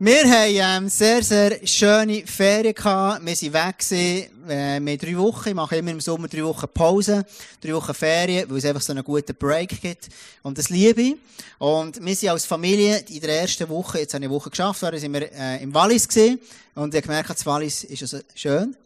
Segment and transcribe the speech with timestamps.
[0.00, 3.26] Wir haben ähm, sehr, sehr schöne Ferien gehabt.
[3.26, 5.48] Wir sind weg gewesen, äh, mit drei Wochen.
[5.48, 7.26] Ich mache immer im Sommer drei Wochen Pause,
[7.60, 10.08] drei Wochen Ferien, weil es einfach so einen guten Break gibt.
[10.44, 11.16] Und das liebe ich.
[11.58, 14.84] Und wir sind als Familie in der ersten Woche, jetzt habe ich eine Woche geschafft,
[14.84, 16.38] da sind wir äh, im Wallis gewesen.
[16.76, 18.76] Und ich habe gemerkt, das Wallis ist also schön.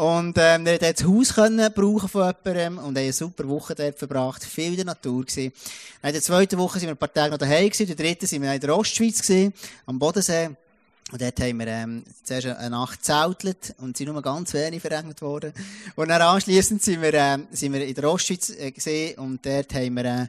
[0.00, 3.74] Und, ähm, wir konnten das Haus können brauchen von jemandem und haben eine super Woche
[3.74, 4.42] dort verbracht.
[4.42, 5.52] Viel in der Natur gewesen.
[6.02, 7.82] in der zweiten Woche sind wir ein paar Tage noch daheim gewesen.
[7.82, 9.52] In der dritten sind wir in der Ostschweiz gewesen,
[9.84, 10.48] am Bodensee.
[11.12, 15.20] Und dort haben wir, ähm, zuerst eine Nacht zeltelt und sind nur ganz wenig verregnet
[15.20, 15.52] worden.
[15.96, 19.74] Und dann anschliessend sind wir, ähm, sind wir in der Ostschweiz äh, gesehen und dort
[19.74, 20.26] haben wir, äh,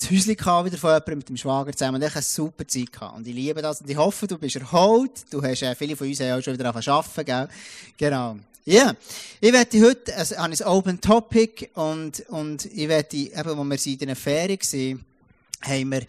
[0.00, 2.90] das Häuschen gehabt wieder von jemandem mit dem Schwager zusammen und ich eine super Zeit
[2.90, 3.16] gehabt.
[3.16, 5.12] Und ich liebe das und ich hoffe, du bist erholt.
[5.30, 7.48] Du hast, äh, viele von uns haben auch schon wieder angefangen zu arbeiten, gell?
[7.98, 8.36] Genau.
[8.64, 8.96] Ja, yeah.
[9.40, 13.86] ich werde heute also, an ein Open Topic und, und ich werde, eben, wo wir
[13.86, 15.04] in den Ferien waren,
[15.62, 16.02] haben wir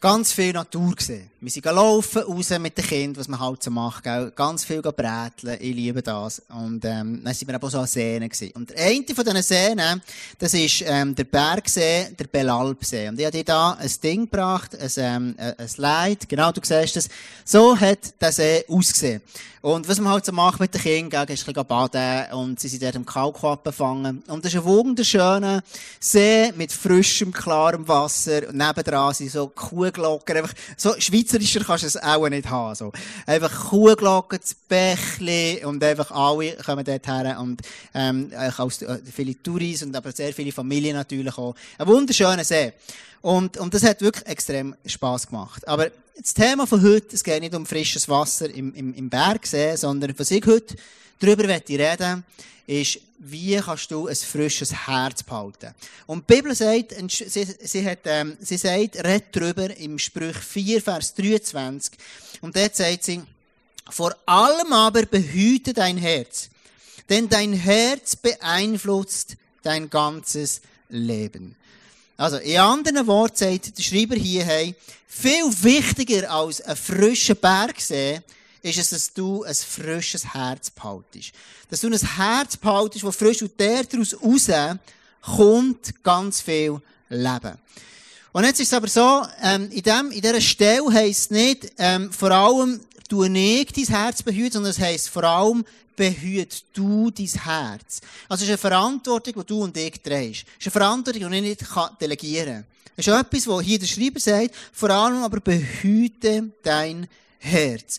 [0.00, 1.30] ganz viel Natur gesehen.
[1.40, 4.32] Wir sind laufen, raus mit den Kindern, was man halt so macht, gell?
[4.34, 6.42] ganz viel bräteln, ich liebe das.
[6.48, 8.52] Und ähm, dann sind wir aber so an Seen gewesen.
[8.54, 9.80] Und eine von diesen Seen,
[10.38, 13.08] das ist ähm, der Bergsee, der Belalpsee.
[13.08, 16.96] Und ich habe dir da ein Ding gebracht, ein, ähm, ein Slide, genau, du siehst
[16.96, 17.08] es.
[17.44, 19.22] So hat der See ausgesehen.
[19.60, 22.60] Und was man halt so macht mit den Kindern, gell, ist ein bisschen baden und
[22.60, 24.22] sie sind dort im Kalkwappen fangen.
[24.28, 25.62] Und das ist ein wunderschöner
[25.98, 28.48] See mit frischem, klarem Wasser.
[28.48, 29.48] Und nebendran sind so
[29.92, 32.74] Kuhglocken, einfach so Schweiz schweizerischer kannst du es auch nicht haben.
[32.74, 32.92] So.
[33.26, 37.60] Einfach Kuhglocken, das Bächli und einfach alle kommen dort her und
[37.94, 38.50] ähm, äh,
[39.12, 41.54] viele Touris und aber sehr viele Familien natürlich auch.
[41.78, 42.72] Ein wunderschöner See.
[43.20, 45.66] Und, und das hat wirklich extrem Spaß gemacht.
[45.66, 45.88] Aber
[46.20, 50.18] das Thema von heute, es geht nicht um frisches Wasser im, im, im Bergsee, sondern
[50.18, 50.74] was ich heute
[51.20, 52.24] darüber reden
[52.66, 55.74] ist, wie kannst du ein frisches Herz behalten?
[56.06, 60.82] Und die Bibel sagt, sie, sie, hat, ähm, sie sagt, redet darüber im Sprüch 4,
[60.82, 61.92] Vers 23.
[62.40, 63.22] Und dort sagt sie,
[63.88, 66.50] vor allem aber behüte dein Herz,
[67.08, 71.56] denn dein Herz beeinflusst dein ganzes Leben.
[72.16, 74.74] Also, in anderen Worten sagt der Schreiber hier, hey,
[75.08, 78.20] viel wichtiger als ein frischer Bergsee
[78.62, 81.32] ist es, dass du ein frisches Herz behaltest.
[81.70, 84.78] Dass du ein Herz behaltest, das frisch und daraus raus
[85.22, 87.58] kommt ganz viel Leben.
[88.32, 91.72] Und jetzt ist es aber so, ähm, in, dem, in dieser Stelle heisst es nicht,
[91.78, 95.64] ähm, vor allem, du nicht dein Herz behüten, sondern es heisst vor allem,
[95.98, 98.00] behüt du dein Herz.
[98.28, 100.44] Also es ist eine Verantwortung, die du und ich trägst.
[100.58, 101.66] Es ist eine Verantwortung, die ich nicht
[102.00, 102.66] delegieren kann.
[102.96, 107.98] Es ist etwas, wo hier der Schreiber sagt, vor allem aber behüte dein Herz.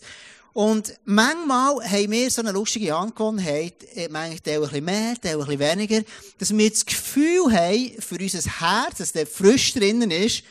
[0.52, 5.58] Und manchmal haben wir so eine lustige Angewohnheit, äh, manchmal ein bisschen mehr, ein bisschen
[5.58, 6.02] weniger,
[6.38, 10.42] dass wir das Gefühl haben, für unser Herz, dass der frisch drinnen ist,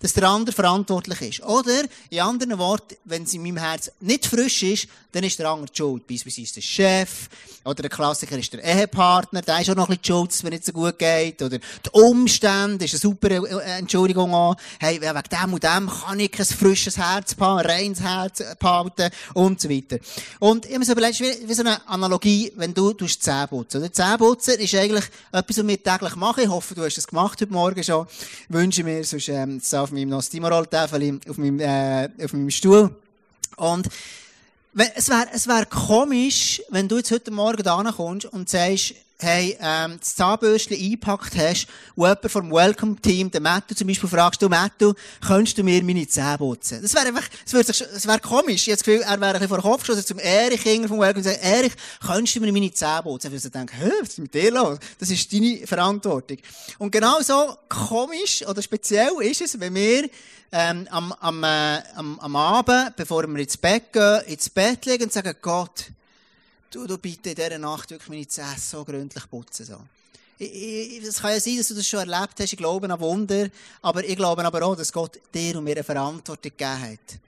[0.00, 1.42] dass der andere verantwortlich ist.
[1.42, 5.48] Oder, in anderen Worten, wenn es in meinem Herz nicht frisch ist, dann ist der
[5.48, 6.06] andere schuld.
[6.06, 7.28] Beispielsweise der Chef,
[7.64, 10.42] oder der Klassiker ist der Ehepartner, der ist auch noch ein bisschen schuld, dass es
[10.44, 11.42] nicht so gut geht.
[11.42, 14.56] Oder die Umstände ist eine super äh, Entschuldigung an.
[14.78, 19.10] Hey, wegen dem und dem kann ich kein frisches Herz behalten, ein reines Herz behalten
[19.34, 19.98] und so weiter.
[20.38, 23.80] Und ich so überlegt, wie, wie so eine Analogie, wenn du, du Zähne putzen.
[23.80, 26.44] Der Zähneputzen ist eigentlich etwas, was wir täglich machen.
[26.44, 28.06] Ich hoffe, du hast es gemacht heute Morgen schon.
[28.48, 32.90] Wünsche mir, sonst, ähm, auf meinem noch Stimorol-Täfel auf meinem, äh, auf meinem Stuhl.
[33.56, 33.88] Und
[34.94, 39.56] es wäre es wär komisch, wenn du jetzt heute Morgen da kommst und sagst, hey,
[39.60, 44.48] ähm, das Zahnbürstchen eingepackt hast und jemand vom Welcome-Team, den Mattu zum Beispiel, fragst du,
[44.48, 44.92] Mattu,
[45.26, 46.82] könntest du mir meine Zähne putzen?
[46.82, 48.66] Das wäre einfach, das wäre das wär komisch.
[48.66, 50.88] Ich habe das Gefühl, er wäre ein bisschen vor den Kopf geschossen zum Erich Hinger
[50.88, 51.72] vom Welcome und sagt, Erich,
[52.04, 53.34] könntest du mir meine Zähne putzen?
[53.34, 54.78] Ich würde denken, hä, was ist mit dir los?
[54.98, 56.38] Das ist deine Verantwortung.
[56.78, 60.08] Und genau so komisch oder speziell ist es, wenn wir
[60.52, 65.04] ähm, am, am, äh, am, am Abend, bevor wir ins Bett gehen, ins Bett liegen
[65.04, 65.86] und sagen, Gott,
[66.70, 69.66] du, du bitte in dieser Nacht wirklich meine Zähne so gründlich putzen.
[69.66, 69.78] So.
[70.38, 72.52] Es kann ja sein, dass du das schon erlebt hast.
[72.52, 73.48] Ich glaube an Wunder.
[73.82, 77.20] Aber ich glaube aber auch, dass Gott dir und mir eine Verantwortung gegeben hat.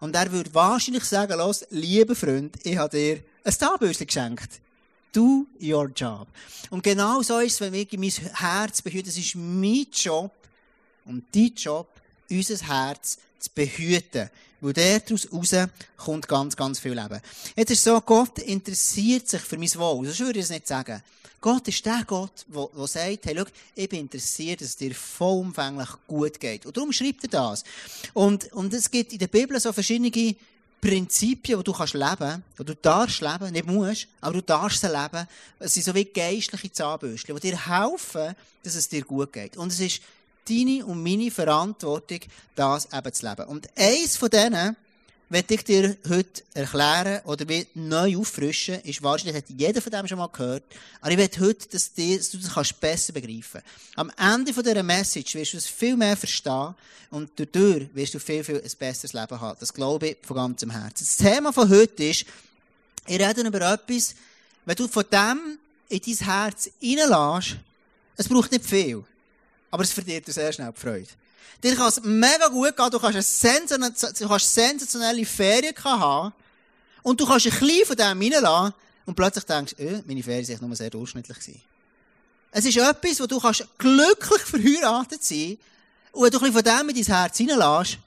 [0.00, 4.60] Und er würde wahrscheinlich sagen, los, lieber Freund, ich habe dir ein Zahnbürstchen geschenkt.
[5.12, 6.26] Do your job.
[6.70, 9.10] Und genau so ist es, wenn ich mein Herz behüte.
[9.10, 10.32] Es ist mein Job
[11.04, 11.88] und dein Job,
[12.28, 14.28] unser Herz zu behüten.
[14.60, 17.20] Weil daraus raus kommt ganz, ganz viel Leben.
[17.56, 20.06] Jetzt ist es so, Gott interessiert sich für mein Wohl.
[20.06, 21.02] Das würde ich es nicht sagen.
[21.44, 25.90] Gott ist der Gott, der sagt, hey, schau, ich bin interessiert, dass es dir vollumfänglich
[26.06, 26.64] gut geht.
[26.64, 27.64] Und darum schreibt er das.
[28.14, 30.10] Und, und es gibt in der Bibel so verschiedene
[30.80, 34.86] Prinzipien, die du kannst leben, die du darfst leben, nicht musst, aber du darfst sie
[34.86, 35.26] leben.
[35.58, 39.58] Es sind so wie geistliche Zahnbürstchen, die dir helfen, dass es dir gut geht.
[39.58, 40.00] Und es ist
[40.48, 42.20] deine und meine Verantwortung,
[42.54, 43.46] das eben zu leben.
[43.46, 44.76] Und eins von denen,
[45.28, 47.44] möchte ich dir heute erklären oder
[47.74, 50.62] neu auffrischen, ist wahrscheinlich, hat jeder von dem schon mal gehört,
[51.00, 53.62] aber ich möchte heute, dass, dir, dass du das kannst besser begreifen
[53.96, 56.74] Am Ende von dieser Message wirst du es viel mehr verstehen
[57.10, 59.56] und dadurch wirst du viel, viel ein besseres Leben haben.
[59.58, 61.04] Das glaube ich von ganzem Herzen.
[61.04, 62.26] Das Thema von heute ist,
[63.06, 64.14] ich rede über etwas,
[64.64, 65.58] wenn du von dem
[65.88, 67.56] in dein Herz reinlässt,
[68.16, 69.04] es braucht nicht viel,
[69.74, 71.08] aber es verdient dir sehr schnell die Freude.
[71.60, 76.32] Dir kann es mega gut gehen, du kannst eine sensationelle Ferien haben
[77.02, 78.72] und du kannst ein bisschen von dem reinlassen
[79.04, 81.60] und plötzlich denkst, äh, meine Ferien sind nur sehr durchschnittlich gewesen.
[82.52, 85.58] Es ist etwas, wo du kannst glücklich verheiratet sein
[86.12, 87.98] und wenn du ein bisschen von dem in dein Herz reinlässt,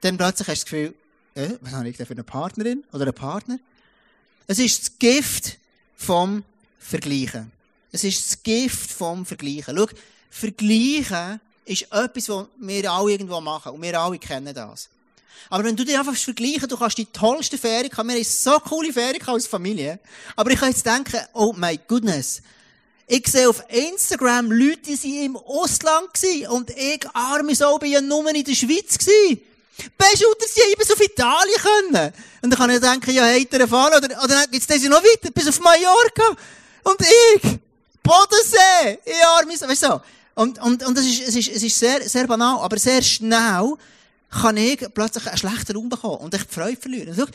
[0.00, 0.94] dann plötzlich hast du das Gefühl,
[1.34, 3.58] äh, was habe ich denn für eine Partnerin oder einen Partner?
[4.46, 5.58] Es ist das Gift
[5.94, 6.42] vom
[6.78, 7.52] Vergleichen.
[7.92, 9.76] Es ist das Gift vom Vergleichen.
[9.76, 9.86] Schau,
[10.30, 13.72] Vergleichen ist etwas, was wir alle irgendwo machen.
[13.72, 14.88] Und wir alle kennen das.
[15.48, 18.08] Aber wenn du dich einfach vergleichen, du kannst die tollste Ferien haben.
[18.08, 19.98] Wir haben so coole Ferien als Familie.
[20.36, 22.42] Aber ich kann jetzt denken, oh my goodness.
[23.06, 26.46] Ich sehe auf Instagram Leute, die sind im Ausland waren.
[26.52, 29.40] Und ich, arme so, bin ja nur in der Schweiz gewesen.
[29.96, 32.12] Beschütter, sie haben auf Italien können.
[32.42, 35.48] Und dann kann ich denken, ja, er erfahren, oder, oder geht's das noch weiter, bis
[35.48, 36.36] auf Mallorca.
[36.84, 37.58] Und ich,
[38.02, 40.00] Bodensee, ich arme weißt du,
[40.34, 43.74] und, und, und es ist, es ist, es ist sehr, sehr banal, aber sehr schnell
[44.30, 47.14] kann ich plötzlich einen schlechten Raum bekommen und ich die Freude verlieren.
[47.16, 47.26] Schau,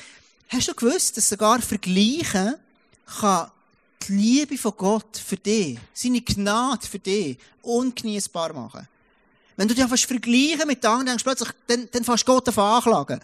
[0.50, 2.56] hast du gewusst, dass sogar Vergleichen
[3.20, 3.52] kann
[4.08, 8.88] die Liebe von Gott für dich, seine Gnade für dich ungenießbar machen?
[9.58, 13.22] Wenn du dich fast vergleichen mit anderen, denkst plötzlich, dann, dann fast Gott auf anklagen.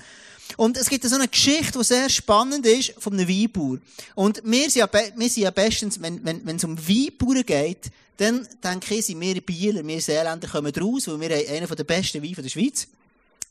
[0.58, 3.78] Und es gibt so eine Geschichte, die sehr spannend ist, von einem Weinbauer.
[4.16, 7.92] Und wir sind ja, wir sind ja bestens, wenn, wenn, wenn es um Weinbauern geht,
[8.18, 11.84] dann denke ich, sind wir Bieler, wir Seeländer kommen raus, weil wir haben einen der
[11.84, 12.88] besten Weine der Schweiz.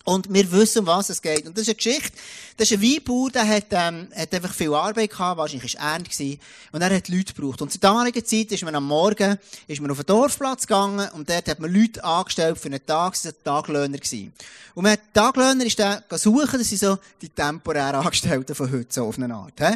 [0.05, 1.47] Und wir wissen, um was es geht.
[1.47, 2.12] Und das ist eine Geschichte.
[2.56, 6.11] Das ist ein Weinbauer, der hat, ähm, hat einfach viel Arbeit gehabt, wahrscheinlich war Ernte
[6.11, 6.41] gewesen.
[6.73, 7.62] Und er hat Leute gebraucht.
[7.62, 11.29] Und zur damaligen Zeit ist man am Morgen, ist man auf den Dorfplatz gegangen und
[11.29, 14.32] dort hat man Leute angestellt für einen Tag, das war ein Taglöhner gewesen.
[14.75, 18.93] Und man hat, Taglöhner ist dann suchen, das sind so die temporären Angestellten von heute,
[18.93, 19.75] so auf eine Art, he?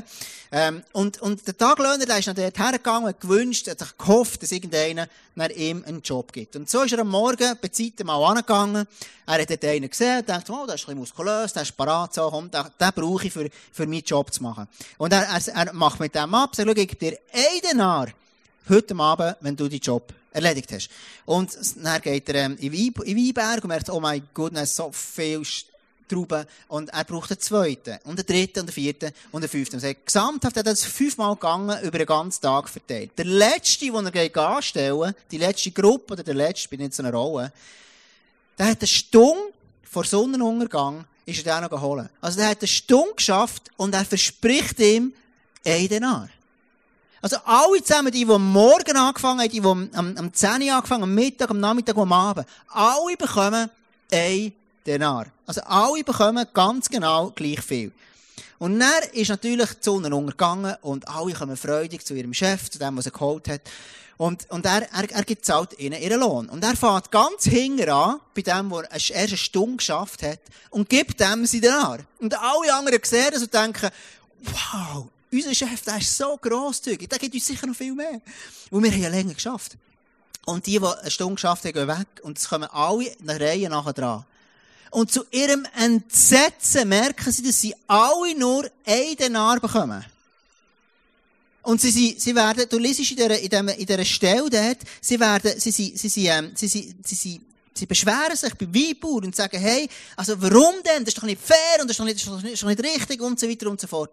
[0.53, 4.43] ähm, und, und der Taglöhner, der ist dann dort hergegangen und gewünscht, hat sich gehofft,
[4.43, 6.55] dass irgendeiner nach ihm einen Job gibt.
[6.55, 8.87] Und so ist er am Morgen bei Zeiten mal angegangen.
[9.27, 11.77] Er hat dort einen gesehen, und denkt, oh, der ist ein bisschen muskulös, der ist
[11.77, 14.69] parat, so, komm, den, den brauche ich für, für meinen Job zu machen.
[14.99, 18.09] Und er, er, er macht mit dem ab, sagt, schau, ich dir einen Denar
[18.69, 20.89] heute Abend, wenn du deinen Job erledigt hast.
[21.25, 25.43] Und dann geht er ähm, in Weinberg und merkt, oh mein Gott, so viel
[26.07, 29.77] Trauben und er braucht einen zweiten und einen dritten und einen vierten und einen fünften.
[29.77, 33.13] Und gesamthaft hat er das fünfmal gegangen, über den ganzen Tag verteilt.
[33.17, 37.03] Der letzte, den er geht anstellen, die letzte Gruppe oder der letzte, bin nicht so
[37.03, 37.53] eine Rolle,
[38.59, 39.53] der hat eine Stunde
[39.91, 42.09] vor Sonnenuntergang ist er den noch geholt.
[42.21, 45.13] Also der hat eine Stunde geschafft und er verspricht ihm
[45.65, 46.29] einen Denar.
[47.23, 50.75] Also alle zusammen, die, die am Morgen angefangen haben, die, die am, am 10 Uhr
[50.75, 53.71] angefangen am Mittag, am Nachmittag, am Abend, alle bekommen
[54.13, 54.53] einen
[54.87, 55.27] Denar.
[55.47, 57.93] Also alle bekommen ganz genau gleich viel.
[58.59, 62.79] Und dann ist natürlich die Sonne untergegangen und alle kommen freudig zu ihrem Chef, zu
[62.79, 63.63] dem, was er geholt hat.
[64.17, 66.49] Und, und er, er, er gibt zahlt ihnen ihren Lohn.
[66.49, 70.41] Und er fährt ganz hinten an, bei dem, wo er erst eine Stunde geschafft hat,
[70.71, 72.01] und gibt dem sie Denar.
[72.21, 73.91] Und alle anderen sehen das und denken,
[74.43, 78.21] wow, unser Chef, der ist so grosszügig, der gibt uns sicher noch viel mehr.
[78.71, 79.77] Und wir haben ja länger geschafft.
[80.47, 82.07] Und die, die eine Stunde geschafft haben, gehen weg.
[82.23, 84.25] Und es kommen alle in der Reihe nachher dran.
[84.91, 90.05] Und zu ihrem Entsetzen merken sie, dass sie alle nur einen Denar bekommen.
[91.65, 94.79] Und sie, sie, sie werden, du liest in dieser, in dieser, in dieser Stelle dort,
[95.01, 97.41] sie werden, sie, sie, sie, sie, ähm, sie, sie, sie, sie,
[97.73, 101.05] sie beschweren sich bei Weinbauern und sagen, hey, also warum denn?
[101.05, 102.69] Das ist doch nicht fair und das ist doch nicht, ist doch nicht, ist doch
[102.69, 104.13] nicht richtig und so weiter und so fort.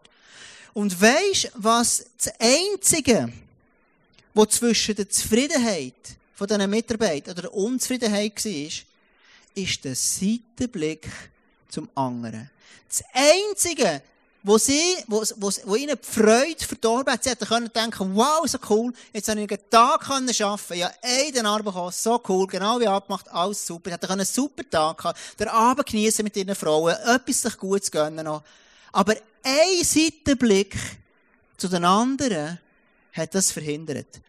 [0.74, 3.32] Und weisst, was das Einzige,
[4.34, 5.94] was zwischen der Zufriedenheit
[6.34, 8.72] von diesen Mitarbeitern oder der Unzufriedenheit war,
[9.56, 11.06] ist der Seitenblick
[11.68, 12.50] zum anderen.
[12.88, 14.02] Das Einzige,
[14.44, 18.48] wo sie, wo, wo, wo ihnen die Freude verdorben hat, sie hätten können denken, wow,
[18.48, 22.48] so cool, jetzt habe ich einen Tag können arbeiten, ja, einen Abend bekommen, so cool,
[22.48, 26.36] genau wie abgemacht, alles super, sie hätten einen super Tag haben, den Abend genießen mit
[26.36, 28.44] ihren Frauen, etwas sich Gutes gönnen noch.
[28.92, 30.76] Aber ein Seitenblick
[31.58, 32.60] zu den anderen
[33.14, 34.20] hat das verhindert.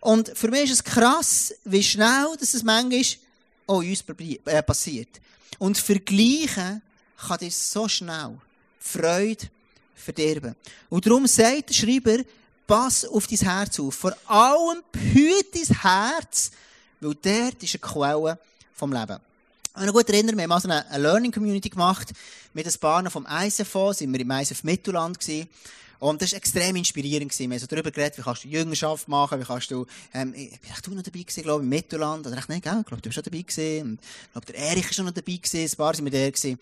[0.00, 3.04] Und für mich ist es krass, wie schnell dass es manchmal
[3.66, 4.02] auch uns
[4.46, 5.20] äh, passiert.
[5.58, 6.82] Und vergleichen
[7.16, 8.38] kann dir so schnell
[8.80, 9.46] Freude
[10.00, 10.54] verderben.
[10.88, 12.18] Und darum sagt der Schreiber,
[12.66, 13.94] pass auf dein Herz auf.
[13.94, 16.50] Vor allem behüte dein Herz,
[17.00, 18.38] weil dort ist eine Quelle
[18.74, 19.18] vom Leben.
[19.76, 22.12] Ich mich gut erinnere, wir haben also eine, Learning Community gemacht
[22.52, 25.48] mit ein paar vom ISFO, sind wir im ISF Mittelland gewesen.
[26.00, 27.38] Und das war extrem inspirierend.
[27.38, 30.58] Wir haben so darüber geredet, wie kannst du Jüngerschaft machen, wie kannst du, ähm, ich,
[30.58, 32.78] bin du noch dabei gewesen, glaube ich, im Mittelland, oder echt nicht, gell?
[32.80, 33.82] Ich glaube, du bist schon dabei gewesen.
[33.82, 36.30] Und ich glaube, der Erich ist schon noch dabei gewesen, ein paar sind wir da
[36.30, 36.58] gewesen.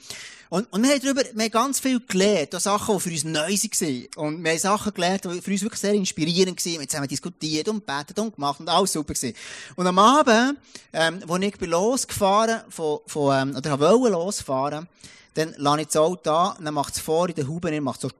[0.51, 3.25] Und, und wir haben darüber, wir haben ganz viel gelernt, auch Sachen, die für uns
[3.25, 4.07] neu waren.
[4.17, 6.73] Und wir haben Sachen gelernt, die für uns wirklich sehr inspirierend waren.
[6.73, 9.37] Wir haben zusammen diskutiert und betet und gemacht und alles super gewesen.
[9.77, 10.59] Und am Abend,
[10.93, 14.89] ähm, wo ich bin losgefahren, von, von, ähm, oder wollte losfahren,
[15.35, 18.01] dann lasse ich das Auto an, dann macht es vor in der Haube, und macht
[18.01, 18.11] so,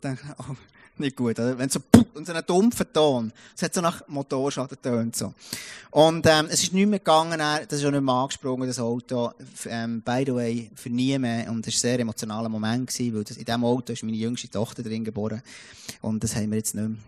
[0.00, 0.54] denke, oh,
[0.98, 1.56] nicht gut, oder?
[1.58, 1.80] Wenn so,
[2.14, 3.32] und so einen dumpfen Ton.
[3.56, 5.32] Es hat so nach Motorschaden tönt so.
[5.90, 9.32] Und, ähm, es ist nicht mehr gegangen, das ist auch nicht mehr angesprungen, das Auto,
[9.66, 11.50] ähm, by the way, für nie mehr.
[11.50, 14.16] Und es war ein sehr emotionaler Moment gewesen, weil das, in diesem Auto ist meine
[14.16, 15.42] jüngste Tochter drin geboren.
[16.02, 16.98] Und das haben wir jetzt nicht mehr.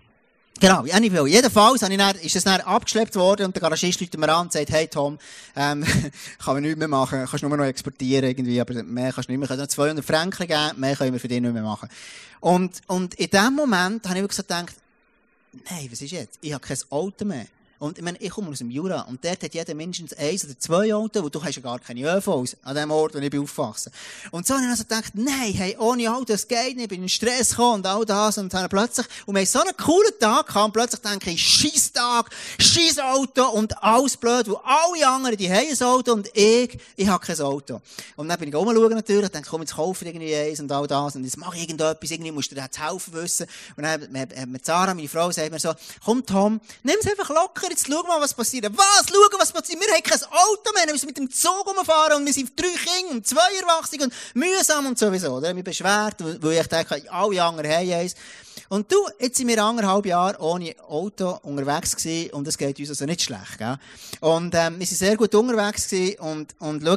[0.59, 4.47] Genau, anyway, jedenfalls dann, ist es dann abgeschleppt worden und der Garagist ruft mir an
[4.47, 5.19] und sagt, hey Tom,
[5.57, 5.85] ähm,
[6.39, 9.39] kann man nichts mehr machen, kannst nur noch exportieren irgendwie, aber mehr kannst du nicht
[9.39, 11.89] mehr, kannst noch 200 Franken geben, mehr können wir für dich nicht mehr machen.
[12.41, 14.75] Und, und in dem Moment habe ich so gedacht,
[15.71, 16.39] nein, was ist jetzt?
[16.43, 17.47] Ich habe kein Auto mehr.
[17.81, 20.59] Und ich meine, ich komme aus dem Jura und dort hat jeder mindestens eins oder
[20.59, 23.41] zwei Autos, wo du hast ja gar keine ÖVs an dem Ort, wo ich bin
[23.41, 23.91] aufgewachsen.
[24.31, 27.03] Und so habe ich also gedacht, nein, hey, ohne Auto, das geht nicht, ich bin
[27.03, 30.13] in Stress gekommen und all das und dann plötzlich, und wir haben so einen coolen
[30.21, 35.09] Tag gehabt und plötzlich denke ich, scheiß Tag, scheiß Auto und alles blöd, wo alle
[35.09, 37.81] anderen, die haben ein Auto und ich, ich habe kein Auto.
[38.17, 40.71] Und dann bin ich rumschauen natürlich, ich denke, komm, jetzt kaufe ich irgendwie eins und
[40.71, 43.47] all das und jetzt mache ich irgendetwas, irgendwie musst du dir jetzt helfen wissen.
[43.75, 45.73] Und dann hat mir Zara, meine Frau, sagt mir so,
[46.05, 48.67] komm Tom, nimm es einfach locker, jetzt schau mal, was passiert.
[48.77, 49.07] Was?
[49.09, 49.81] Schau, was passiert.
[49.81, 52.69] Wir haben kein Auto mehr, wir müssen mit dem Zug rumfahren und wir sind drei
[52.69, 55.37] Kinder und zwei Erwachsene und mühsam und sowieso.
[55.37, 55.49] Oder?
[55.49, 58.15] Ich mich beschwert, weil ich denke, alle anderen haben eins.
[58.69, 62.91] Und du, jetzt sind wir anderthalb Jahre ohne Auto unterwegs gewesen und es geht uns
[62.91, 63.79] also nicht schlecht, gell?
[64.21, 66.97] Und, ähm, wir sind sehr gut unterwegs gewesen und, und schau,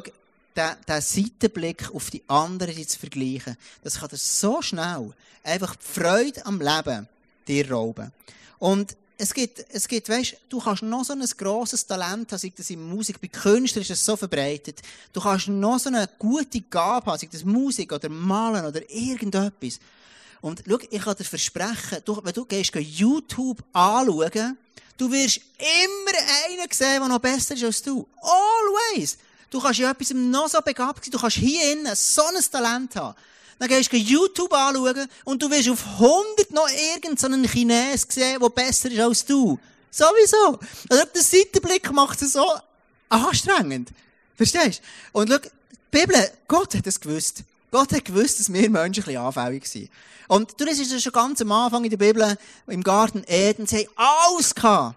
[0.56, 5.14] der, der Seitenblick auf die anderen zu vergleichen, das kann dir so schnell
[5.44, 7.08] einfach die Freude am Leben
[7.48, 8.12] dir rauben.
[8.60, 12.52] Und es gibt, es gibt, weißt, du kannst noch so ein grosses Talent haben, sei
[12.54, 14.82] das in Musik, bei Künstlern ist es so verbreitet.
[15.14, 19.80] Du kannst noch so eine gute Gabe haben, sei das Musik oder Malen oder irgendetwas.
[20.42, 24.58] Und schau, ich kann dir versprechen, du, wenn du gehst YouTube anschauen,
[24.98, 28.06] du wirst immer einen sehen, der noch besser ist als du.
[28.22, 29.18] Always!
[29.50, 32.94] Du kannst ja etwas noch so begabt sein, du kannst hier innen so ein Talent
[32.98, 33.16] haben.
[33.60, 38.50] Dann gehst du YouTube anschauen und du wirst auf 100 noch irgendeinen Chines sehen, der
[38.50, 39.60] besser ist als du.
[39.90, 40.60] Sowieso.
[40.90, 42.46] Also der Seitenblick macht es so
[43.10, 43.90] anstrengend.
[44.36, 44.82] Verstehst
[45.14, 45.20] du?
[45.20, 47.44] Und schau, die Bibel, Gott hat es gewusst.
[47.72, 49.90] Gott hat gewusst, dass wir Menschen ein bisschen anfällig sind.
[50.28, 53.88] Und du, das ist schon ganz am Anfang in der Bibel, im Garten Eden, sie
[53.88, 54.96] haben alles gehabt.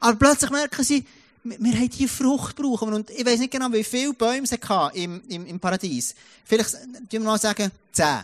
[0.00, 1.04] Aber plötzlich merken sie,
[1.44, 2.92] wir, haben Frucht brauchen.
[2.92, 4.52] Und ich weiß nicht genau, wie viele Bäume es
[4.94, 6.14] im, im, im Paradies.
[6.44, 8.20] Vielleicht, tun wir mal sagen, zehn.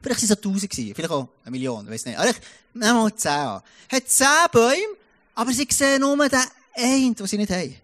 [0.00, 0.74] Vielleicht waren es tausend.
[0.74, 2.18] Vielleicht auch eine Million, ich weiß nicht.
[2.18, 2.36] Aber ich,
[2.74, 3.62] nehmen wir mal zehn an.
[3.90, 4.96] Hat zehn Bäume,
[5.34, 6.40] aber sie sehen nur den
[6.74, 7.74] einen, den sie nicht haben.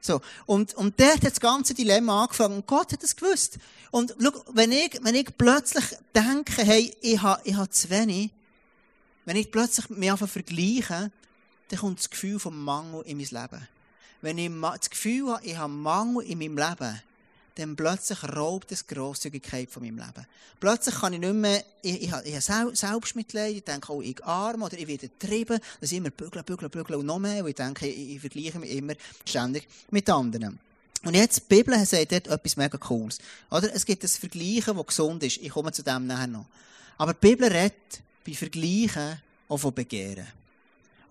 [0.00, 0.20] So.
[0.46, 2.56] Und, und dort hat das ganze Dilemma angefangen.
[2.56, 3.58] Und Gott hat es gewusst.
[3.92, 8.30] Und schau, wenn ich, wenn ich plötzlich denke, hey, ich habe, ich habe zu wenig,
[9.24, 11.12] wenn ich plötzlich mich einfach vergleiche,
[11.68, 13.68] dann kommt das Gefühl vom Mangel in mein Leben
[14.22, 17.02] wenn ich das Gefühl habe, ich habe Mangel in meinem Leben,
[17.56, 20.26] dann plötzlich raubt es Grosszügigkeit von meinem Leben.
[20.58, 24.62] Plötzlich kann ich nicht mehr, ich, ich, ich habe Selbstmitleid, ich denke, oh, ich arm
[24.62, 27.56] oder ich werde getrieben, dass ich immer bügeln, bügeln, bügeln und noch mehr, weil ich
[27.56, 28.94] denke, ich, ich vergleiche mich immer
[29.26, 30.58] ständig mit anderen.
[31.04, 33.18] Und jetzt, die Bibel sagt dort etwas mega Cooles.
[33.50, 33.74] Oder?
[33.74, 35.38] Es gibt das Vergleichen, das gesund ist.
[35.38, 36.46] Ich komme zu dem nachher noch.
[36.96, 40.26] Aber die Bibel redet bei Vergleichen auch von Begehren.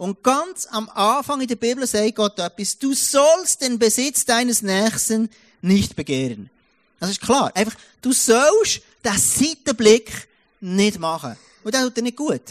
[0.01, 4.63] Und ganz am Anfang in der Bibel sagt Gott etwas, du sollst den Besitz deines
[4.63, 5.29] Nächsten
[5.61, 6.49] nicht begehren.
[6.99, 7.51] Das ist klar.
[7.53, 10.27] Einfach, du sollst den Seitenblick
[10.59, 11.37] nicht machen.
[11.63, 12.41] Und das tut dir nicht gut.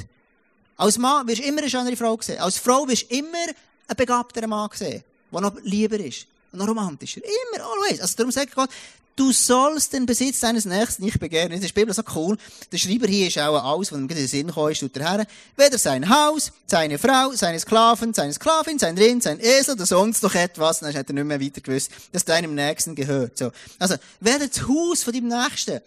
[0.76, 2.38] Als Mann wirst du immer eine schönere Frau sehen.
[2.38, 5.02] Als Frau wirst du immer einen begabteren Mann sehen,
[5.33, 6.28] der noch lieber ist.
[6.52, 7.21] Noch romantischer.
[7.21, 8.00] Immer, always.
[8.00, 8.71] Also darum sagt Gott,
[9.21, 11.50] Du sollst den Besitz deines Nächsten nicht begehren.
[11.50, 12.38] Das ist Bibel so cool.
[12.73, 15.26] Der Schreiber hier ist auch alles, was ihm in den Sinn kommt, tut der Herr.
[15.59, 20.23] Weder sein Haus, seine Frau, seine Sklaven, seine Sklavin, sein Rind, sein Esel oder sonst
[20.23, 20.80] noch etwas.
[20.80, 23.37] Dann hat er nicht mehr weiter gewusst, das deinem Nächsten gehört.
[23.37, 23.52] So.
[23.78, 25.80] Also, weder das Haus von deinem Nächsten,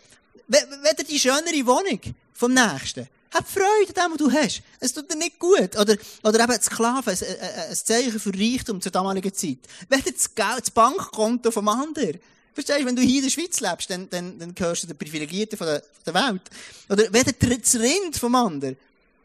[0.48, 2.02] weder die schönere Wohnung
[2.34, 3.08] vom Nächsten.
[3.34, 4.62] Hab Freude an dem, was du hast.
[4.80, 5.76] Es tut dir nicht gut.
[5.78, 9.60] Oder, oder eben Sklaven, ein, ein, ein Zeichen für Reichtum zur damaligen Zeit.
[9.90, 12.20] Weder das, Geld, das Bankkonto vom anderen.
[12.54, 14.98] Verstehst du, wenn du hier in der Schweiz lebst, dann, dann, dann gehörst du den
[14.98, 16.42] Privilegierten von der, von der Welt.
[16.90, 18.78] Oder weder das Rind vom anderen.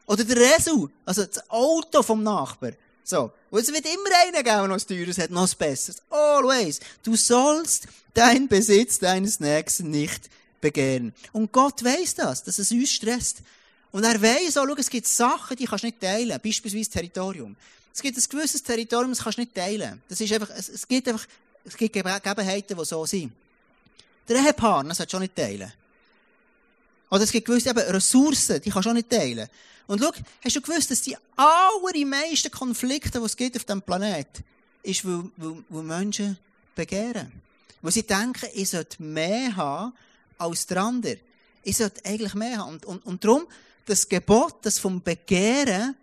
[0.07, 2.73] Oder der Resu, also das Auto vom Nachbar.
[3.05, 3.31] So.
[3.51, 6.03] Und es wird immer einen geben, noch das Teures hat, noch das Besseres.
[6.09, 6.81] Always.
[7.03, 10.31] Du sollst deinen Besitz deines Nächsten nicht
[10.63, 11.15] begehren.
[11.33, 13.39] Und Gott weiß das, dass es uns stresst.
[13.91, 16.39] Und er weiß auch, schau, es gibt Sachen, die kannst du nicht teilen.
[16.43, 17.57] Beispielsweise Territorium.
[17.95, 20.03] Es gibt ein gewisses Territorium, das kannst du nicht teilen.
[20.09, 21.27] Das ist einfach, es, es gibt einfach,
[21.65, 23.33] es gibt Gegebenheiten, die so sind.
[24.29, 25.73] Der Ehepartner sollte schon nicht teilen.
[27.11, 29.49] Oder es gibt gewisse eben Ressourcen, die kannst du auch nicht teilen.
[29.87, 30.13] Und schau,
[30.45, 34.45] hast du gewusst, dass die allermeisten Konflikte, die es gibt auf diesem Planeten,
[34.83, 36.39] ist, weil, weil, weil Menschen
[36.75, 37.33] begehren.
[37.81, 39.95] Weil sie denken, ich sollte mehr haben
[40.37, 41.19] als der andere.
[41.63, 42.75] Ich sollte eigentlich mehr haben.
[42.75, 43.47] Und, und, und darum,
[43.89, 45.97] das Gebot, das vom Begehren,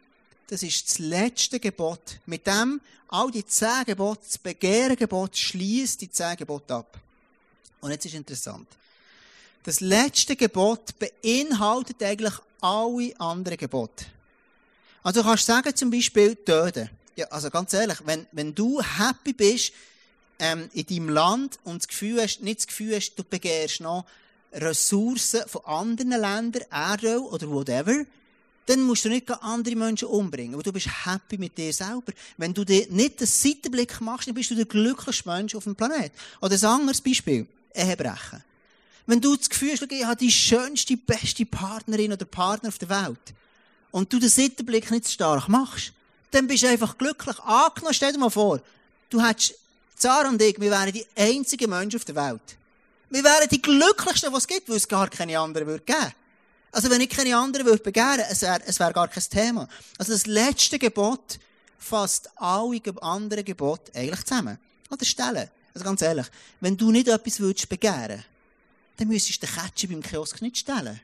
[0.47, 2.19] das ist das letzte Gebot.
[2.25, 6.99] Mit dem, all die zehn Gebote, das Begehrengebot schließt die zehn Gebote ab.
[7.81, 8.67] Und jetzt ist interessant.
[9.63, 14.05] Das letzte Gebot beinhaltet eigentlich alle anderen Gebote.
[15.03, 16.89] Also du kannst sagen, zum Beispiel töten.
[17.15, 19.73] Ja, also ganz ehrlich, wenn, wenn du happy bist
[20.39, 24.05] ähm, in deinem Land und das Gefühl hast, nicht das Gefühl hast, du begehrst noch
[24.55, 28.05] Ressourcen von anderen Ländern, Erdöl oder whatever,
[28.65, 32.13] dann musst du nicht andere Menschen umbringen, weil du bist happy mit dir selber.
[32.37, 35.75] Wenn du dir nicht den Seitenblick machst, dann bist du der glücklichste Mensch auf dem
[35.75, 36.15] Planeten.
[36.41, 38.43] Oder ein anderes Beispiel, Ehebrechen.
[39.05, 42.89] Wenn du das Gefühl hast, ich habe die schönste, beste Partnerin oder Partner auf der
[42.89, 43.35] Welt
[43.91, 45.93] und du den Seitenblick nicht stark machst,
[46.31, 47.37] dann bist du einfach glücklich.
[47.39, 48.61] Angenommen, stell dir mal vor,
[49.11, 49.55] du hättest,
[49.95, 52.57] Zara und ich, wir wären die einzigen Menschen auf der Welt.
[53.09, 56.13] Wir wären die glücklichsten, die es gibt, weil es gar keine anderen würde geben.
[56.71, 59.67] Also wenn ich keine anderen würde begehren, es wäre, es wäre gar kein Thema.
[59.97, 61.39] Also das letzte Gebot
[61.77, 64.57] fasst alle anderen Gebote eigentlich zusammen.
[64.89, 65.49] Oder stellen.
[65.73, 66.27] Also ganz ehrlich,
[66.61, 68.23] wenn du nicht etwas würdest begehren,
[68.97, 70.99] dann müsstest du den Ketchup beim Kiosk nicht stellen.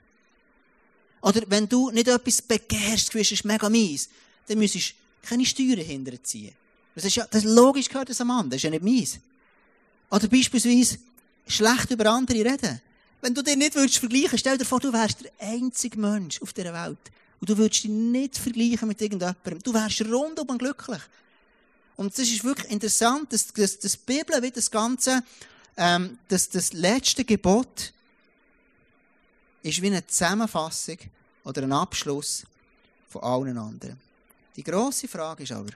[1.22, 4.10] Oder wenn du nicht etwas begehrst, du ist mega mies,
[4.48, 6.56] dann müsstest du keine Steuern hinterziehen.
[6.96, 9.20] Das ist ja, das logisch gehört das am anderen, das ist ja nicht mies.
[10.10, 10.98] Oder beispielsweise,
[11.48, 12.82] schlecht über andere reden.
[13.22, 16.54] Wenn du dir nicht würdest vergleichen, stell dir vor, du wärst der einzige Mensch auf
[16.54, 17.00] dieser Welt.
[17.40, 19.60] Und du würdest dich nicht vergleichen mit irgendjemandem.
[19.62, 21.02] Du wärst rundum glücklich.
[21.96, 25.24] Und das ist wirklich interessant, dass, dass, dass die Bibel wie das Ganze,
[25.78, 27.94] ähm, dass das letzte Gebot
[29.62, 30.98] ist wie eine Zusammenfassung
[31.44, 32.44] oder ein Abschluss
[33.08, 34.00] von allen anderen.
[34.56, 35.72] Die grosse Frage ist aber,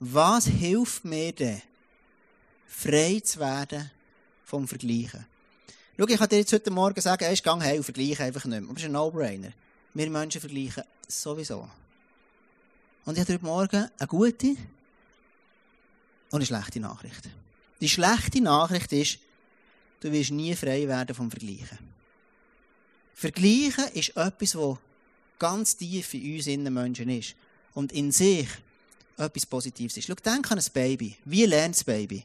[0.00, 1.62] was hilft mir denn,
[2.66, 3.90] frei zu werden
[4.54, 5.26] vom Vergleichen?
[5.98, 8.68] Schau, ich kann dir jetzt heute Morgen sagen, gang hey, vergleiche einfach nicht mehr.
[8.68, 9.52] Aber das ist ein No-Brainer.
[9.94, 11.68] Wir Menschen vergleichen sowieso.
[13.04, 14.58] Und ich habe heute Morgen eine gute und
[16.30, 17.28] eine schlechte Nachricht.
[17.80, 19.18] Die schlechte Nachricht ist,
[20.00, 21.78] du wirst nie frei werden vom Vergleichen.
[23.14, 24.78] Vergleichen ist etwas, was
[25.38, 27.34] ganz tief in uns innen Menschen ist.
[27.74, 28.48] Und in sich
[29.16, 30.06] etwas Positives ist.
[30.06, 31.16] Schau, denk an ein Baby.
[31.24, 32.24] Wie lernt das Baby?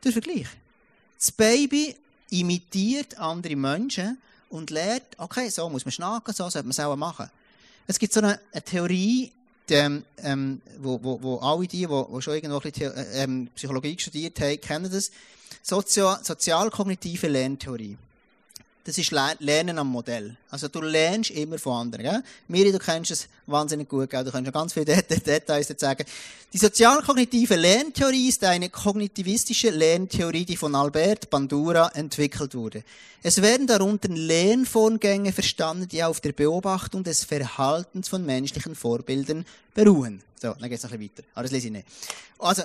[0.00, 0.48] Durch Vergleich.
[1.20, 1.94] Das Baby
[2.30, 4.16] imitiert andere Menschen
[4.48, 7.30] und lernt, okay, so muss man schnacken, so sollte man es auch machen.
[7.86, 9.30] Es gibt so eine, eine Theorie,
[9.68, 13.96] die, ähm, wo, wo, wo alle die, die schon irgendwo ein bisschen, äh, ähm, Psychologie
[13.98, 15.10] studiert haben, kennen das.
[15.62, 17.98] Sozio sozialkognitive Lerntheorie.
[18.82, 20.36] Das ist Lernen am Modell.
[20.50, 22.02] Also du lernst immer von anderen.
[22.02, 22.22] Gell?
[22.48, 24.08] Miri, du kennst es wahnsinnig gut.
[24.08, 24.24] Gell?
[24.24, 26.04] Du kannst noch ganz viele Details dazu sagen.
[26.52, 32.82] Die sozialkognitive Lerntheorie ist eine kognitivistische Lerntheorie, die von Albert Bandura entwickelt wurde.
[33.22, 40.22] Es werden darunter Lernvorgänge verstanden, die auf der Beobachtung des Verhaltens von menschlichen Vorbildern beruhen.
[40.40, 41.28] So, dann geht's noch ein bisschen weiter.
[41.34, 41.86] Aber das lese ich nicht.
[42.38, 42.62] Also,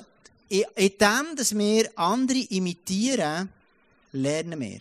[0.47, 3.49] in dem, dass wir andere imitieren,
[4.13, 4.79] lernen wir.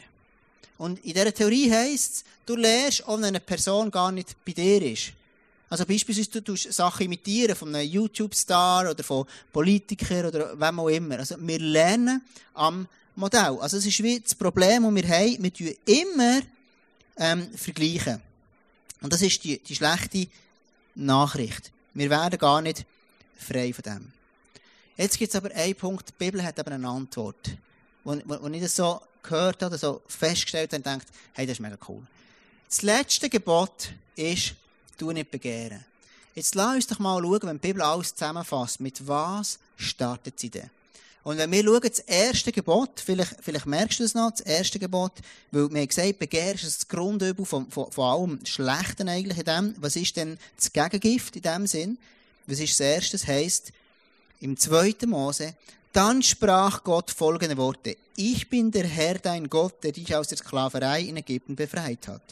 [0.79, 4.83] Und in dieser Theorie heisst es, du lernst, ob eine Person gar nicht bei dir
[4.83, 5.13] ist.
[5.71, 10.89] Also beispielsweise, du tust Sachen imitieren von einem YouTube-Star oder von Politikern oder wem auch
[10.89, 11.19] immer.
[11.19, 12.23] Also wir lernen
[12.55, 13.59] am Modell.
[13.61, 16.41] Also es ist wie das Problem, das wir haben, wir tun immer
[17.17, 18.21] ähm, vergleichen.
[19.01, 20.27] Und das ist die, die schlechte
[20.95, 21.73] Nachricht.
[21.93, 22.85] Wir werden gar nicht
[23.37, 24.13] frei von dem.
[24.97, 27.57] Jetzt gibt es aber einen Punkt, die Bibel hat aber eine Antwort.
[28.05, 31.55] Wo, wo, wo ich das so gehört habe, so festgestellt habe und denkt, hey, das
[31.55, 32.03] ist mega cool.
[32.69, 34.55] Das letzte Gebot ist,
[34.99, 35.85] du nicht begehren.
[36.35, 40.51] Jetzt lass uns doch mal schauen, wenn die Bibel alles zusammenfasst, mit was startet sie
[40.51, 40.71] denn?
[41.23, 44.79] Und wenn wir schauen, das erste Gebot, vielleicht, vielleicht merkst du es noch, das erste
[44.79, 45.13] Gebot,
[45.51, 49.45] weil wir haben gesagt, Begehren ist das Grundübel von, von, von allem Schlechten eigentlich in
[49.45, 49.75] dem.
[49.79, 51.99] Was ist denn das Gegengift in dem Sinn?
[52.47, 53.13] Was ist das erste?
[53.13, 53.73] Das heisst,
[54.41, 55.55] im zweiten Mose,
[55.95, 57.97] dann sprach Gott folgende Worte.
[58.17, 62.23] Ich bin der Herr, dein Gott, der dich aus der Sklaverei in Ägypten befreit hat.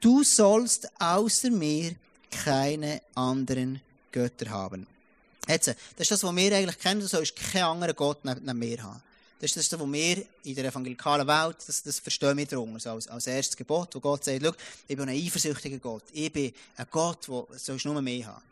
[0.00, 1.94] Du sollst außer mir
[2.30, 4.86] keine anderen Götter haben.
[5.46, 7.00] Jetzt, das ist das, was wir eigentlich kennen.
[7.00, 9.00] Du sollst keinen anderen Gott neben mir haben.
[9.40, 12.74] Das ist das, was wir in der evangelikalen Welt, das, das verstehen wir darunter.
[12.74, 14.42] Also als, als erstes Gebot, wo Gott sagt,
[14.88, 16.04] ich bin ein eifersüchtiger Gott.
[16.12, 18.42] Ich bin ein Gott, der sollst nur mehr haben.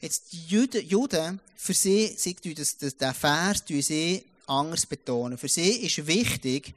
[0.00, 5.38] Jetzt, die Juden, Juden für sie, sie das, das, den Vers, sie anders betonen.
[5.38, 6.74] Für sie ist wichtig,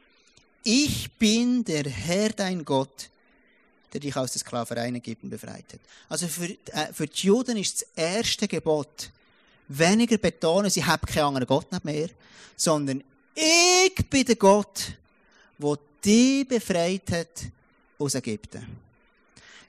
[0.63, 3.09] ich bin der Herr, dein Gott,
[3.93, 5.79] der dich aus der Sklaverei Ägypten befreit hat.
[6.09, 9.11] Also für, äh, für die Juden ist das erste Gebot,
[9.67, 12.09] weniger betonen, sie haben keinen anderen Gott mehr,
[12.55, 13.03] sondern
[13.33, 14.93] ich bin der Gott,
[15.57, 17.45] der dich befreit hat
[17.99, 18.86] aus Ägypten.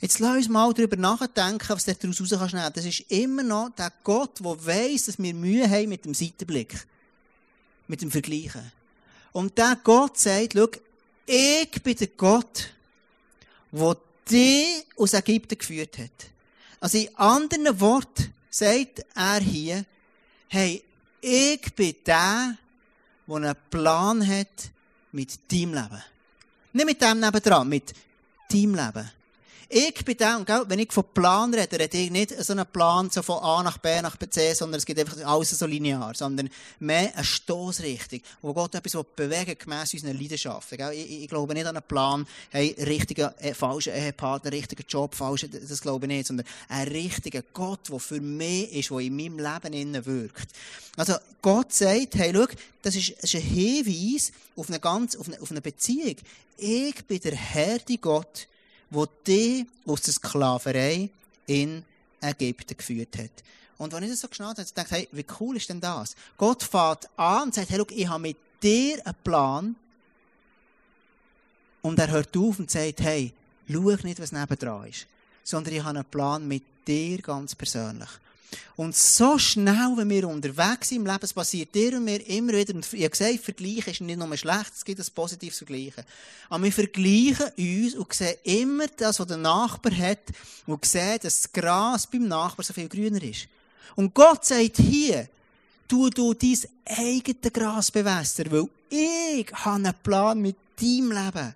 [0.01, 3.71] Jetzt lass uns mal darüber nachdenken, was du daraus raus kannst Das ist immer noch
[3.71, 6.87] der Gott, der weiss, dass wir Mühe haben mit dem Seitenblick.
[7.89, 8.71] Mit dem Vergleichen.
[9.33, 10.69] Und der Gott sagt, schau,
[11.27, 12.73] ich bin der Gott,
[13.73, 13.97] der
[14.31, 16.31] dich aus Ägypten geführt hat.
[16.81, 19.85] Also in anderen Worten sagt er hier,
[20.49, 20.83] hey,
[21.21, 22.57] ich bin der,
[23.27, 24.71] der einen Plan hat
[25.11, 26.03] mit deinem Leben.
[26.73, 27.95] Nicht mit dem nebendran, mit
[28.49, 29.11] deinem Leben.
[29.71, 33.11] Ich bin der, und wenn ich von Plan rede, rede ich nicht so einen Plan
[33.11, 36.49] so von A nach B nach C, sondern es geht einfach alles so linear, sondern
[36.79, 40.81] mehr eine Stoßrichtung, wo Gott etwas bewegen gemäss unseren Leidenschaften.
[40.93, 45.49] Ich, ich, glaube nicht an einen Plan, hey, richtiger, äh, falscher Ehepartner, richtiger Job, falscher,
[45.49, 49.39] das glaube ich nicht, sondern einen richtigen Gott, der für mich ist, der in meinem
[49.39, 50.49] Leben innen wirkt.
[50.97, 52.47] Also, Gott sagt, hey, schau,
[52.81, 56.17] das ist, das ist ein Hinweis auf eine ganz, auf eine, auf eine Beziehung.
[56.57, 58.49] Ich bin der Herr, die Gott,
[58.91, 61.11] der dich aus der Sklaverei
[61.47, 61.85] in
[62.21, 63.31] Ägypten geführt hat.
[63.79, 66.17] Und wenn ich das so geschnallt habe, dachte ich, hey, wie cool ist denn das?
[66.37, 69.77] Gott fährt an und sagt, hey, look, ich habe mit dir einen Plan.
[71.83, 73.33] Und er hört auf und sagt, hey,
[73.71, 75.07] schau nicht, was nebendran ist,
[75.45, 78.09] sondern ich habe einen Plan mit dir ganz persönlich.
[78.77, 82.53] Und so schnell, wenn wir unterwegs sind im Leben, es passiert dir und mir immer
[82.53, 86.05] wieder, und ich habe gesagt, Vergleichen ist nicht nur schlecht, es gibt ein positives Vergleichen.
[86.49, 90.21] Aber wir vergleichen uns und sehen immer das, was der Nachbar hat,
[90.67, 93.49] und sehen, dass das Gras beim Nachbar so viel grüner ist.
[93.97, 95.29] Und Gott sagt hier,
[95.89, 101.55] tu du dein eigenes Gras bewässern, weil ich habe einen Plan mit deinem Leben.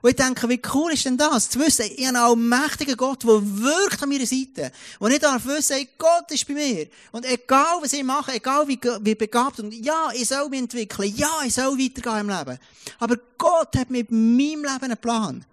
[0.00, 1.48] Und ich denke, wie cool ist denn das?
[1.48, 4.72] Zu wissen, ich habe einen allmächtigen Gott, der wirkt an meiner Seite.
[4.98, 6.86] Und ich darf wissen, Gott ist bei mir.
[7.12, 11.12] Und egal, was ich mache, egal wie, wie begabt, und ja, ich soll mich entwickeln,
[11.16, 12.58] ja, ich soll weitergehen im Leben.
[12.98, 15.44] Aber Gott hat mit meinem Leben einen Plan.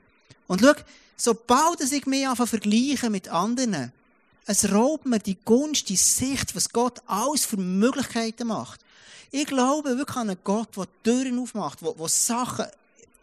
[0.48, 0.74] Und schau,
[1.18, 3.92] sobald ich mich anfange vergleichen mit anderen,
[4.46, 8.80] es raubt mir die Gunst, die Sicht, was Gott alles für Möglichkeiten macht.
[9.30, 12.66] Ich glaube wirklich an einen Gott, der Türen aufmacht, der Sachen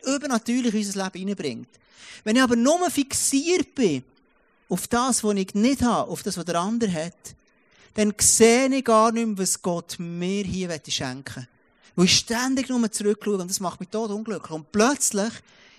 [0.04, 1.68] übernatürlich in unser Leben hineinbringt.
[2.24, 4.02] Wenn ich aber nur fixiert bin
[4.68, 7.14] auf das, was ich nicht habe, auf das, was der andere hat,
[7.94, 11.48] dann sehe ich gar nicht mehr, was Gott mir hier schenken will.
[11.96, 14.50] Weil ich ständig nur zurückschaue und das macht mich tot unglücklich.
[14.50, 15.32] Und plötzlich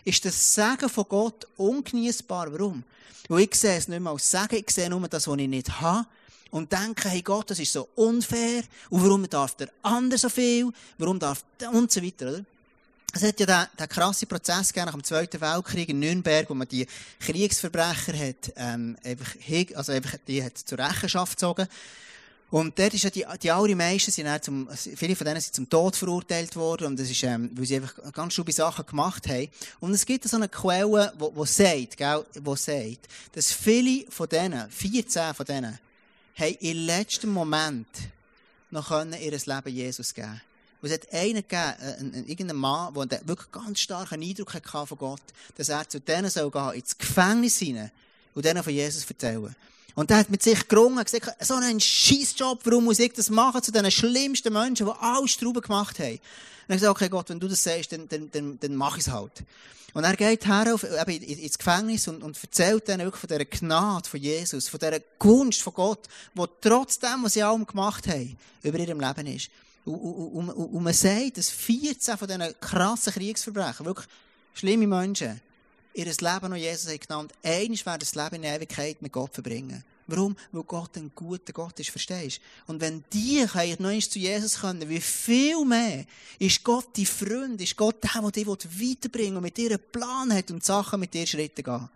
[0.03, 2.51] ist das Segen von Gott ungenießbar.
[2.51, 2.83] Warum?
[3.27, 5.79] Weil ich sehe es nicht mehr als Segen, ich sehe nur das, was ich nicht
[5.79, 6.07] habe.
[6.49, 8.63] Und denke, hey Gott, das ist so unfair.
[8.89, 10.71] Und warum darf der andere so viel?
[10.97, 12.45] Warum darf und so weiter, oder?
[13.13, 16.53] Es hat ja den, den krassen Prozess gegeben nach dem Zweiten Weltkrieg in Nürnberg, wo
[16.53, 16.85] man die
[17.19, 19.33] Kriegsverbrecher hat, ähm, einfach,
[19.75, 21.67] also einfach, die hat zur Rechenschaft gezogen.
[22.49, 25.69] Und dort ist ja die, die allermeisten sind dann zum, viele von denen sind zum
[25.69, 29.49] Tod verurteilt worden, und das ist, ähm, weil sie einfach ganz schlimme Sachen gemacht haben.
[29.79, 34.29] Und es gibt so eine Quelle, wo, wo sagt, gell, wo sagt, dass viele von
[34.29, 35.79] denen, 14 von denen,
[36.35, 37.87] haben im letzten Moment
[38.69, 40.41] noch können ihr Leben Jesus geben
[40.81, 45.21] und es hat einen gegeben, irgendeinen Mann, der wirklich ganz starken Eindruck hatte von Gott,
[45.55, 47.91] dass er zu denen soll gehen, ins Gefängnis hinein
[48.35, 49.55] und denen von Jesus erzählen.
[49.95, 53.63] Und er hat mit sich gerungen, gesagt, so einen Scheißjob, warum muss ich das machen,
[53.63, 56.19] zu den schlimmsten Menschen, die alles Strauben gemacht haben.
[56.67, 59.07] Und hat gesagt, okay Gott, wenn du das sagst, dann, dann, dann, dann mach ich
[59.07, 59.43] es halt.
[59.95, 63.45] Und er geht her auf, eben ins Gefängnis und, und erzählt ihnen wirklich von dieser
[63.45, 68.37] Gnade von Jesus, von dieser Gunst von Gott, die trotzdem, was sie allem gemacht haben,
[68.61, 69.49] über ihrem Leben ist.
[69.87, 74.07] Und, und, man sagt, dass 14 von diesen krassen Kriegsverbrechen, wirklich
[74.53, 75.39] schlimme Menschen,
[75.93, 79.83] ihr Leben noch Jesus genannt, eines werden das Leben in Ewigkeit mit Gott verbringen.
[80.07, 80.35] Warum?
[80.51, 82.71] Weil Gott ein guter Gott ist, verstehst du?
[82.71, 83.45] Und wenn die
[83.79, 86.05] noch zu Jesus können, wie viel mehr
[86.39, 90.33] ist Gott dein Freund, ist Gott der, der dich weiterbringen und mit dir einen Plan
[90.33, 91.89] hat und Sachen mit dir Schritte gehen.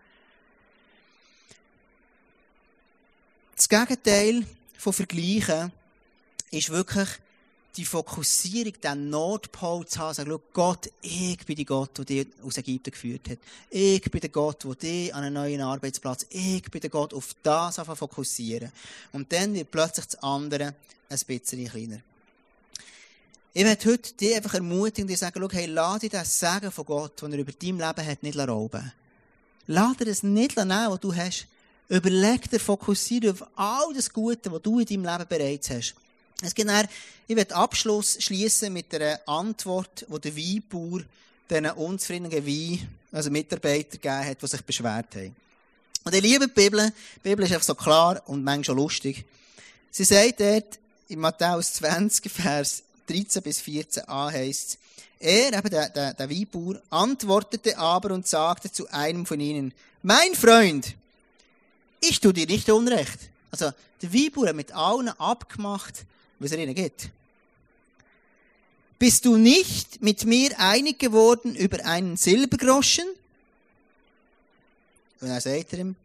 [3.55, 4.45] Das Gegenteil
[4.77, 5.71] von Vergleichen
[6.51, 7.09] ist wirklich
[7.77, 12.57] die Fokussierung, den Nordpol zu haben, sagen, Gott, ich bin der Gott, der dich aus
[12.57, 13.37] Ägypten geführt hat.
[13.69, 17.35] Ich bin der Gott, der dich an einen neuen Arbeitsplatz, ich bin der Gott, auf
[17.43, 18.71] das fokussieren.
[19.13, 20.75] Und dann wird plötzlich das andere
[21.09, 21.99] ein bisschen kleiner.
[23.53, 27.21] Ich möchte heute dich einfach ermutigen, dir sagen, hey, lass dir das Sagen von Gott,
[27.21, 28.93] das er über dein Leben hat, nicht rauben.
[29.67, 31.47] Lass dir das nicht nehmen, was du hast.
[31.89, 35.95] Überleg dir, fokussiere auf all das Gute, was du in deinem Leben bereits hast.
[36.41, 36.87] Es gibt dann,
[37.27, 41.01] ich werde Abschluss schließen mit einer Antwort, die der Weinbauer
[41.49, 45.35] diesen unzufriedenen Wein, also Mitarbeiter gegeben hat, die sich beschwert haben.
[46.03, 46.91] Und ich liebe die Bibel.
[47.17, 49.25] Die Bibel ist einfach so klar und manchmal schon lustig.
[49.91, 54.77] Sie sagt dort, in Matthäus 20, Vers 13 bis 14a heißt
[55.19, 60.33] er, eben der, der, der Weinbauer, antwortete aber und sagte zu einem von ihnen, mein
[60.33, 60.95] Freund,
[61.99, 63.19] ich tue dir nicht Unrecht.
[63.51, 66.05] Also, der Weinbauer hat mit allen abgemacht,
[66.41, 67.09] was er ihnen gibt.
[68.97, 73.05] Bist du nicht mit mir einig geworden über einen Silbergroschen?
[75.21, 75.95] Und er sagt ihm,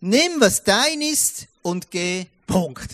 [0.00, 2.90] nimm, was dein ist und geh, Punkt.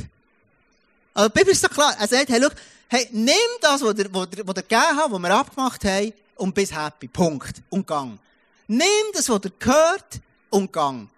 [1.15, 1.97] Also, die Bibel ist so klar.
[1.99, 2.51] Er sagt, hey, schau,
[2.89, 7.09] hey, nimm das, was ihr, was gegeben habt, was wir abgemacht haben, und bist happy.
[7.09, 7.63] Punkt.
[7.71, 8.19] Und gang.
[8.67, 10.21] Nimm das, was ihr gehört,
[10.51, 11.09] und gang.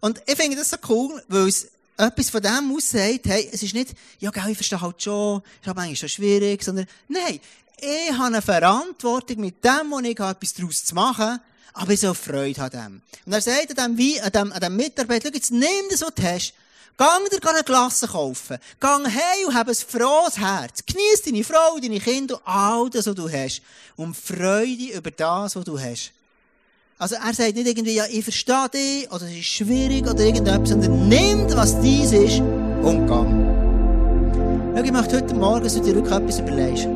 [0.00, 3.74] Und ich finde das so cool, weil es etwas von dem aussagt, hey, es ist
[3.74, 7.40] nicht, ja, gell, ich verstehe halt schon, ist aber eigentlich schon schwierig, sondern, nein,
[7.78, 11.40] ich habe eine Verantwortung mit dem, was ich habe, etwas daraus zu machen,
[11.72, 13.02] aber ich soll Freude an dem.
[13.26, 16.02] Und er sagt an dem, wie, an dem, an dem Mitarbeiter, schau, jetzt nimm das,
[16.02, 16.54] was du hast,
[16.98, 18.56] Gang dir eine Klasse kaufen.
[18.80, 20.82] Gang hey und hab ein frohes Herz.
[20.86, 23.60] Genieß deine Frau, deine Kinder all das, was du hast.
[23.96, 26.12] Und Freude über das, was du hast.
[26.98, 30.70] Also er sagt nicht irgendwie, ja, ich verstehe dich, oder es ist schwierig, oder irgendetwas,
[30.70, 33.06] sondern nimm, was dies ist, und.
[33.06, 36.88] Schau, ich möchte heute Morgen, dass du dir wirklich etwas überlegst.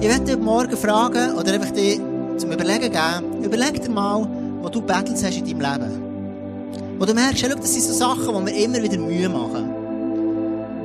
[0.00, 2.00] Ich werde heute Morgen fragen, oder einfach dir
[2.38, 4.26] zum Überlegen geben, überleg dir mal,
[4.62, 6.98] wo du Battles hast in deinem Leben.
[6.98, 9.74] Wo du merkst, schau, das sind so Sachen, die mir immer wieder Mühe machen.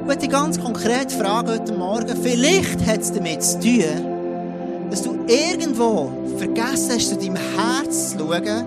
[0.01, 4.14] Ich möchte dich ganz konkret fragen heute Morgen, vielleicht hat es damit zu tun,
[4.89, 8.65] dass du irgendwo vergessen hast, zu deinem Herz zu schauen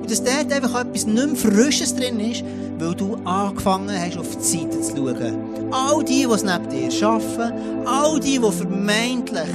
[0.00, 2.44] und dass dort einfach etwas nicht mehr Frisches drin ist,
[2.78, 5.36] weil du angefangen hast, auf die Seite zu schauen.
[5.70, 9.48] All die, die es neben dir arbeiten, all die, die vermeintlich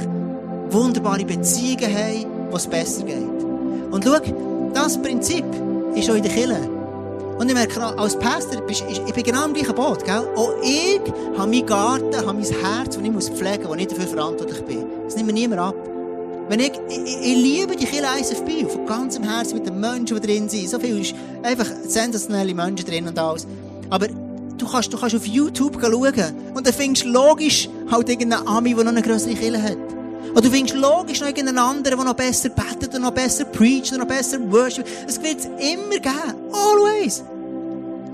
[0.70, 3.16] wunderbare Beziehungen haben, wo es besser geht.
[3.90, 4.18] Und schau,
[4.72, 5.44] das Prinzip
[5.94, 6.70] ist auch in der Kirche.
[7.38, 10.22] Und ich merke, als Pastor, ich bin genau im gleichen Boot, gell?
[10.36, 11.00] Auch ich
[11.36, 14.62] habe meinen Garten, habe mein Herz, das ich muss pflegen muss, wo ich dafür verantwortlich
[14.62, 14.84] bin.
[15.04, 15.93] Das nimmt mir niemand ab.
[16.48, 20.26] Wenn ich, ich, ich liebe die Kirche ISFB von ganzem Herzen mit den Menschen, die
[20.26, 20.68] drin sind.
[20.68, 23.46] So viel ist einfach sensationelle Menschen drin und alles.
[23.88, 28.46] Aber du kannst, du kannst auf YouTube schauen und dann findest du logisch halt irgendeinen
[28.46, 29.78] Ami, der noch eine größere Kirche hat.
[30.32, 33.92] Oder du findest logisch noch irgendeinen anderen, der noch besser betet oder noch besser preacht
[33.92, 34.86] oder noch besser worship.
[35.06, 36.34] Es wird es immer geben.
[36.52, 37.22] Always.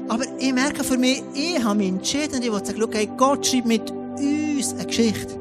[0.09, 3.47] Aber ich merke für mich, ich habe mich entschieden und ich will sagen, hey, Gott
[3.47, 5.40] schreibt mit uns eine Geschichte.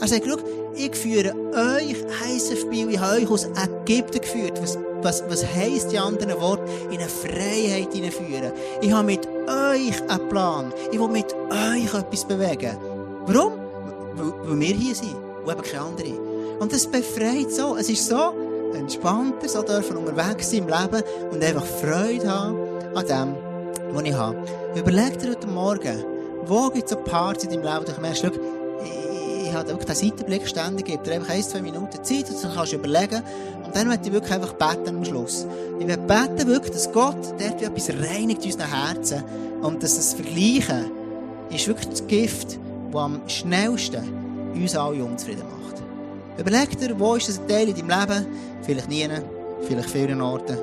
[0.00, 0.36] Er sagt, schau,
[0.74, 1.96] ich führe euch,
[2.34, 4.60] ISFB, ich habe euch aus Ägypten geführt.
[4.60, 6.64] Was, was, was heisst die anderen Worte?
[6.90, 8.52] In eine Freiheit hineinführen.
[8.82, 10.72] Ich habe mit euch einen Plan.
[10.92, 12.76] Ich will mit euch etwas bewegen.
[13.26, 13.52] Warum?
[14.14, 16.20] Weil, wir hier sind und eben keine andere.
[16.58, 17.76] Und das befreit so.
[17.76, 18.34] Es ist so
[18.74, 22.56] entspannter, so dürfen unterwegs sein im Leben und einfach Freude haben
[22.94, 23.34] an dem,
[23.94, 24.36] was ich habe.
[24.74, 26.04] Überleg dir heute Morgen,
[26.44, 28.55] wo gibt es so Parts in deinem Leben, wo du merkst, schau,
[29.56, 32.72] habe wirklich den Seitenblick ständig, gebe dir einfach ein, zwei Minuten Zeit, und dann kannst
[32.72, 33.22] du überlegen.
[33.64, 35.46] Und dann möchte ich wirklich einfach beten am Schluss.
[35.78, 39.24] Ich will beten wirklich, dass Gott dort etwas reinigt in unseren Herzen
[39.62, 40.90] und dass das Vergleichen
[41.50, 42.58] ist wirklich das Gift,
[42.92, 44.02] das am schnellsten
[44.54, 45.82] uns alle unzufrieden macht.
[46.38, 48.26] Überleg dir, wo ist das ein Teil in deinem Leben?
[48.62, 49.08] Vielleicht nie,
[49.66, 50.58] vielleicht vielen Orten.